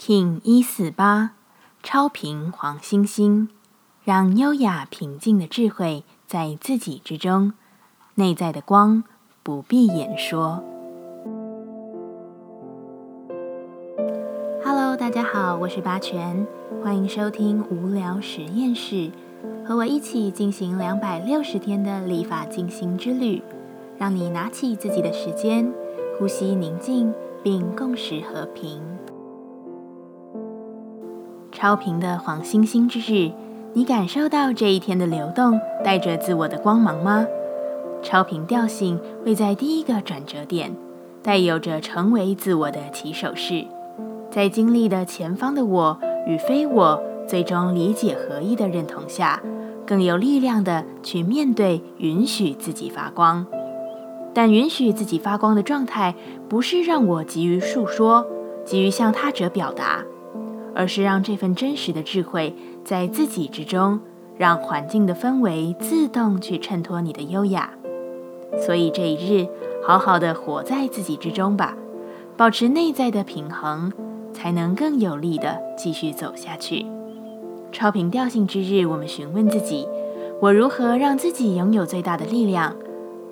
[0.00, 1.32] King 一四八，
[1.82, 3.50] 超频黄星星，
[4.02, 7.52] 让优雅平静的智慧在自己之中，
[8.14, 9.04] 内在的光
[9.42, 10.64] 不必言说。
[14.64, 16.46] Hello，大家好，我是八全，
[16.82, 19.10] 欢迎收听无聊实验室，
[19.66, 23.42] 和我一起进行两百六十天的立法进行之旅，
[23.98, 25.70] 让你拿起自己的时间，
[26.18, 27.12] 呼吸宁静，
[27.42, 28.80] 并共识和平。
[31.60, 33.30] 超频的黄星星之日，
[33.74, 37.26] 你感受到这一天的流动带着自我的光芒吗？
[38.02, 40.74] 超频调性会在第一个转折点，
[41.22, 43.66] 带有着成为自我的起手式。
[44.30, 49.42] 在经历的前方的我与非我最终理解合一的认同下，
[49.86, 53.46] 更有力量的去面对，允许自己发光。
[54.32, 56.14] 但允许自己发光的状态，
[56.48, 58.26] 不是让我急于述说，
[58.64, 60.02] 急于向他者表达，
[60.74, 64.00] 而是让这份真实的智慧在自己之中，
[64.36, 67.70] 让环境的氛围自动去衬托你的优雅。
[68.58, 69.46] 所以这一日，
[69.86, 71.76] 好好的活在自己之中吧，
[72.36, 73.92] 保持内在的平衡。
[74.32, 76.86] 才能更有力的继续走下去。
[77.72, 79.86] 超频调性之日，我们询问自己：
[80.40, 82.74] 我如何让自己拥有最大的力量？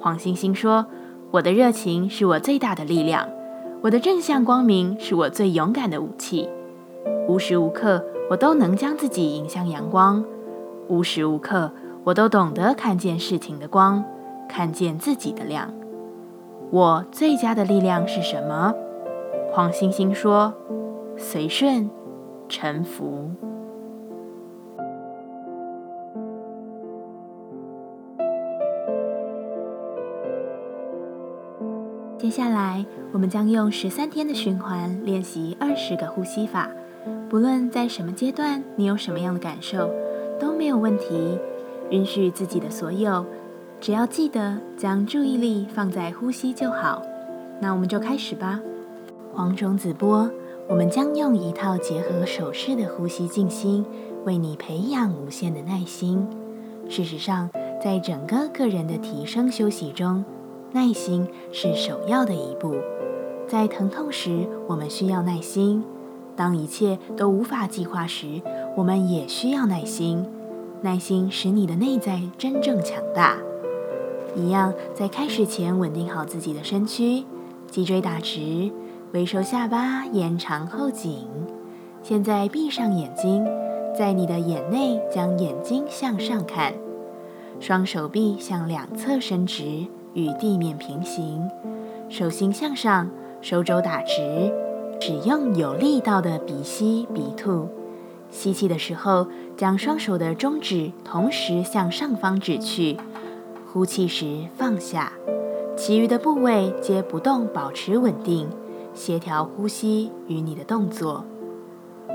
[0.00, 0.84] 黄星星说
[1.30, 3.28] ：“我的热情是我最大的力量，
[3.80, 6.48] 我的正向光明是我最勇敢的武器。
[7.28, 10.22] 无时无刻，我都能将自己引向阳光；
[10.88, 11.72] 无时无刻，
[12.04, 14.04] 我都懂得看见事情的光，
[14.48, 15.72] 看见自己的亮。
[16.70, 18.74] 我最佳的力量是什么？”
[19.52, 20.54] 黄星星说。
[21.20, 21.90] 随顺，
[22.48, 23.28] 臣服。
[32.16, 36.70] 接下来，我们将用十三天的循环练习二十个呼吸法。
[37.28, 39.90] 不论在什么阶段，你有什么样的感受，
[40.40, 41.38] 都没有问题。
[41.90, 43.24] 允许自己的所有，
[43.80, 47.02] 只要记得将注意力放在呼吸就好。
[47.60, 48.60] 那我们就开始吧。
[49.32, 50.30] 黄种子波。
[50.70, 53.86] 我们将用一套结合手势的呼吸静心，
[54.26, 56.28] 为你培养无限的耐心。
[56.90, 57.48] 事实上，
[57.82, 60.22] 在整个个人的提升休息中，
[60.72, 62.74] 耐心是首要的一步。
[63.46, 65.82] 在疼痛时，我们需要耐心；
[66.38, 68.40] 当一切都无法计划时，
[68.76, 70.24] 我们也需要耐心。
[70.82, 73.36] 耐心使你的内在真正强大。
[74.36, 77.24] 一样，在开始前稳定好自己的身躯，
[77.68, 78.70] 脊椎打直。
[79.12, 81.26] 微收下巴，延长后颈。
[82.04, 83.44] 现在闭上眼睛，
[83.98, 86.72] 在你的眼内将眼睛向上看，
[87.58, 89.64] 双手臂向两侧伸直，
[90.14, 91.50] 与地面平行，
[92.08, 93.10] 手心向上，
[93.40, 94.52] 手肘打直。
[95.00, 97.68] 使用有力道的鼻吸鼻吐。
[98.30, 99.26] 吸气的时候，
[99.56, 102.96] 将双手的中指同时向上方指去；
[103.72, 105.12] 呼气时放下，
[105.76, 108.48] 其余的部位皆不动，保持稳定。
[108.94, 111.24] 协调呼吸与你的动作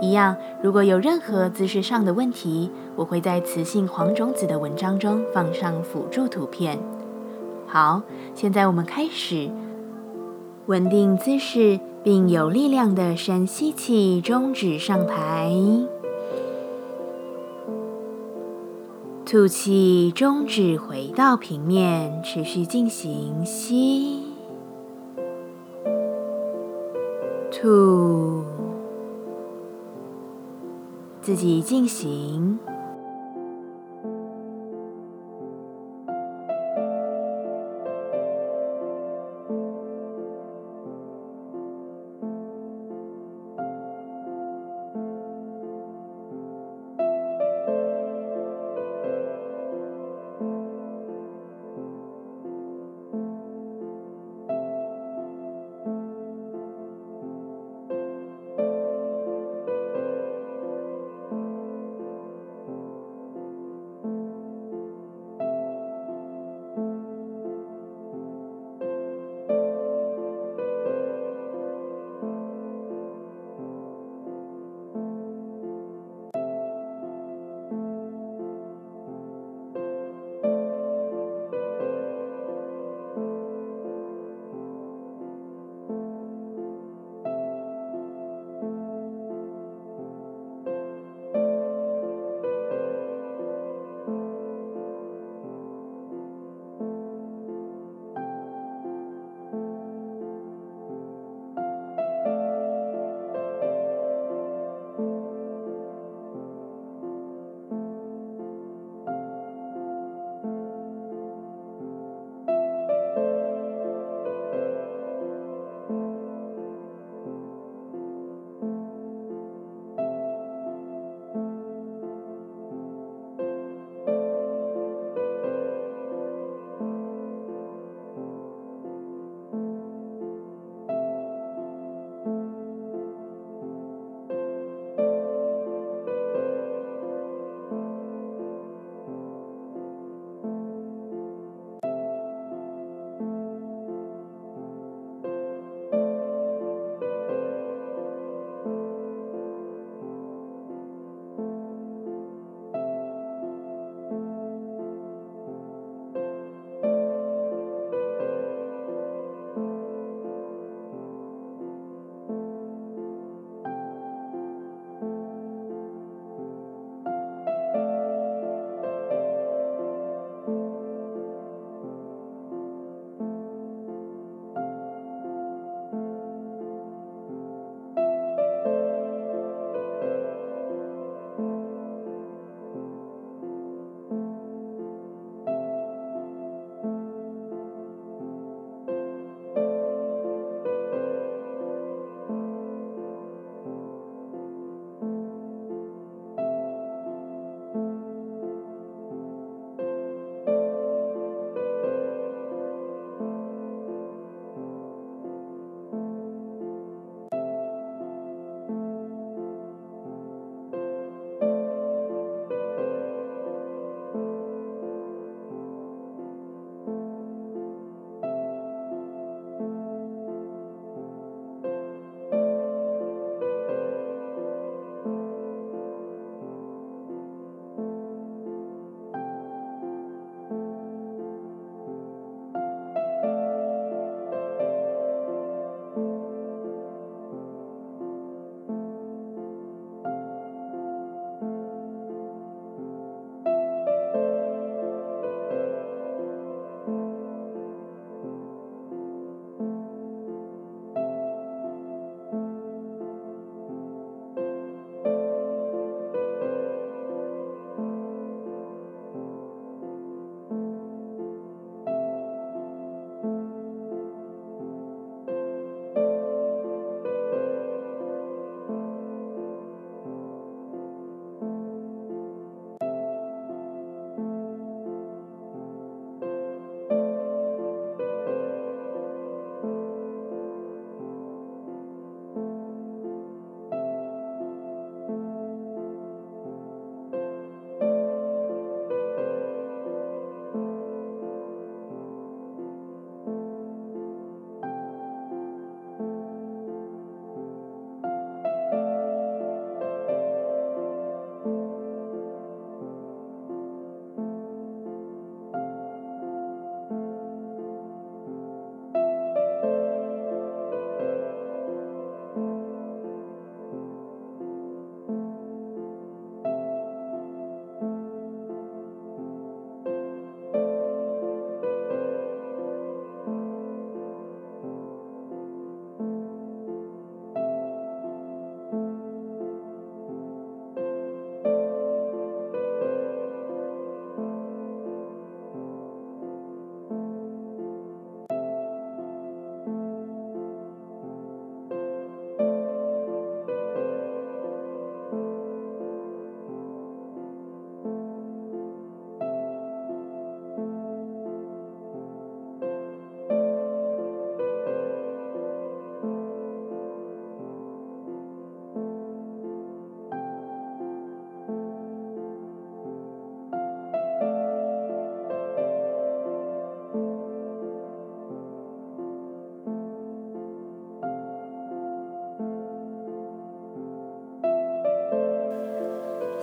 [0.00, 0.34] 一样。
[0.62, 6.78] 如果有任何姿势上的问题，我会在雌性黄种子的文章中放上辅助图片。
[7.66, 8.02] 好，
[8.34, 9.50] 现在我们开始
[10.66, 15.52] 稳定姿势，并有力量的深吸气，中指上抬，
[19.26, 24.22] 吐气，中指回到平面，持续进行吸。
[27.50, 28.42] 吐，
[31.20, 32.58] 自己进行。